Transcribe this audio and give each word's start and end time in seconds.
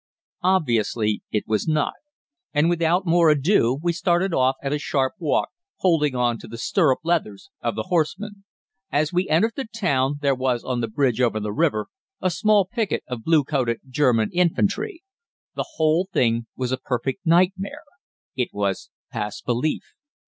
"Obviously 0.41 1.21
it 1.29 1.43
was 1.47 1.67
not, 1.67 1.93
and 2.55 2.71
without 2.71 3.05
more 3.05 3.29
ado 3.29 3.77
we 3.83 3.93
started 3.93 4.33
off 4.33 4.55
at 4.63 4.73
a 4.73 4.79
sharp 4.79 5.13
walk, 5.19 5.49
holding 5.75 6.15
on 6.15 6.39
to 6.39 6.47
the 6.47 6.57
stirrup 6.57 6.97
leathers 7.03 7.51
of 7.61 7.75
the 7.75 7.83
horsemen. 7.83 8.43
"As 8.91 9.13
we 9.13 9.29
entered 9.29 9.53
the 9.55 9.65
town 9.71 10.17
there 10.23 10.33
was 10.33 10.63
on 10.63 10.81
the 10.81 10.87
bridge 10.87 11.21
over 11.21 11.39
the 11.39 11.53
river, 11.53 11.85
a 12.19 12.31
small 12.31 12.65
picket 12.65 13.03
of 13.07 13.23
blue 13.23 13.43
coated 13.43 13.79
German 13.89 14.31
infantry. 14.33 15.03
The 15.53 15.67
whole 15.75 16.09
thing 16.11 16.47
was 16.55 16.71
a 16.71 16.77
perfect 16.77 17.23
nightmare. 17.23 17.83
It 18.35 18.49
was 18.53 18.89
past 19.11 19.45
belief. 19.45 19.83